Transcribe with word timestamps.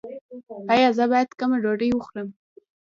ایا 0.73 0.89
زه 0.97 1.03
باید 1.11 1.29
کمه 1.39 1.57
ډوډۍ 1.63 1.89
وخورم؟ 1.93 2.27